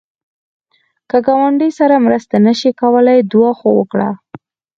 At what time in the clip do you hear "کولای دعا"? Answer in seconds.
2.81-3.51